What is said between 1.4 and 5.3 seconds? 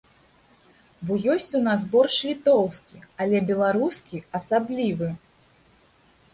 ў нас боршч літоўскі, але беларускі асаблівы!